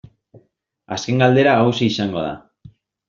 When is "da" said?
2.29-2.33